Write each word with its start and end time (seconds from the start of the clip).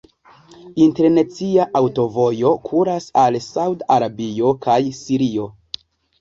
Internacia 0.85 1.65
aŭtovojo 1.79 2.53
kuras 2.71 3.11
al 3.25 3.37
Saud-Arabio 3.49 4.51
kaj 4.65 4.81
Sirio. 5.03 5.47